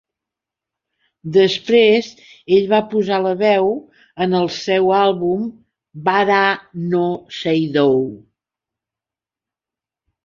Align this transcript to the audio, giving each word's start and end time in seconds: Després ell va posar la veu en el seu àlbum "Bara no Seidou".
Després 1.35 2.07
ell 2.55 2.65
va 2.71 2.79
posar 2.93 3.19
la 3.27 3.33
veu 3.43 3.69
en 4.27 4.33
el 4.39 4.49
seu 4.55 4.89
àlbum 5.03 5.47
"Bara 6.09 6.41
no 6.95 7.05
Seidou". 7.43 7.97